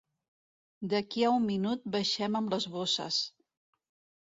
D'aquí 0.93 1.25
a 1.27 1.33
un 1.33 1.45
minut 1.51 1.85
baixem 1.97 2.41
amb 2.41 2.57
les 2.57 2.67
bosses. 2.79 3.23